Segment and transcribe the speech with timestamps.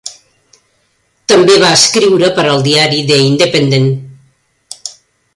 [1.33, 3.91] També va escriure per al diari "The Independent".